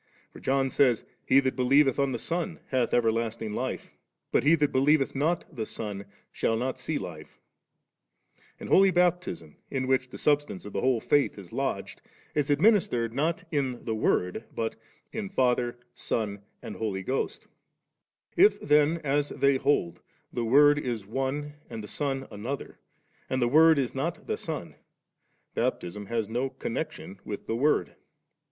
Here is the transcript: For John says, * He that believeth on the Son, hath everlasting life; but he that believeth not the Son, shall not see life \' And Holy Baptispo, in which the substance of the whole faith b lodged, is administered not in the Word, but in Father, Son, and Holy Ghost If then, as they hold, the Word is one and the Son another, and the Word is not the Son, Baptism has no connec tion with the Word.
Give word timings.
For 0.33 0.39
John 0.39 0.71
says, 0.71 1.05
* 1.15 1.25
He 1.29 1.39
that 1.41 1.55
believeth 1.55 1.99
on 1.99 2.11
the 2.11 2.17
Son, 2.17 2.59
hath 2.69 2.91
everlasting 2.91 3.53
life; 3.53 3.91
but 4.31 4.41
he 4.43 4.55
that 4.55 4.71
believeth 4.71 5.13
not 5.13 5.45
the 5.55 5.67
Son, 5.67 6.05
shall 6.31 6.57
not 6.57 6.79
see 6.79 6.97
life 6.97 7.39
\' 7.95 8.59
And 8.59 8.67
Holy 8.67 8.91
Baptispo, 8.91 9.53
in 9.69 9.85
which 9.85 10.09
the 10.09 10.17
substance 10.17 10.65
of 10.65 10.73
the 10.73 10.81
whole 10.81 11.01
faith 11.01 11.35
b 11.35 11.43
lodged, 11.51 12.01
is 12.33 12.49
administered 12.49 13.13
not 13.13 13.43
in 13.51 13.85
the 13.85 13.93
Word, 13.93 14.45
but 14.55 14.75
in 15.13 15.29
Father, 15.29 15.77
Son, 15.93 16.39
and 16.63 16.77
Holy 16.77 17.03
Ghost 17.03 17.45
If 18.35 18.59
then, 18.59 18.97
as 19.03 19.29
they 19.29 19.57
hold, 19.57 20.01
the 20.33 20.43
Word 20.45 20.79
is 20.79 21.05
one 21.05 21.53
and 21.69 21.83
the 21.83 21.87
Son 21.87 22.27
another, 22.31 22.79
and 23.29 23.39
the 23.39 23.47
Word 23.47 23.77
is 23.77 23.93
not 23.93 24.25
the 24.25 24.37
Son, 24.37 24.73
Baptism 25.53 26.07
has 26.07 26.27
no 26.27 26.49
connec 26.49 26.89
tion 26.91 27.19
with 27.23 27.45
the 27.45 27.55
Word. 27.55 27.93